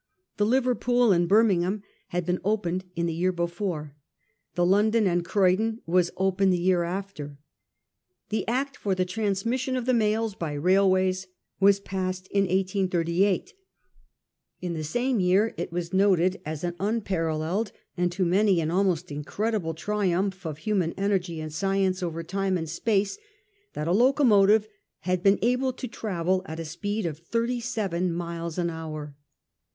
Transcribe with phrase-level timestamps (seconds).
[0.37, 3.93] The Liverpool and Birmingham had been opened in the year before;
[4.55, 7.37] the London and Croydon was opened the year after.
[8.29, 11.27] The Act for the transmission of the mails by railways
[11.59, 13.53] was passed in 1838.
[14.59, 19.11] In the same year it was noted as an unparalleled, and to many an almost
[19.11, 23.19] incredible, triumph of human energy and science over time and space,
[23.73, 24.67] that a locomotive
[25.01, 29.15] had been able to travel at a speed of thirty seven miles an hour.